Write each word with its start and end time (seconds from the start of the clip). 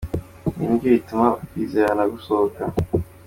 Ibi 0.51 0.63
ni 0.67 0.77
byo 0.79 0.89
bituma 0.95 1.27
ukwizerana 1.43 2.03
gushoboka. 2.13 2.61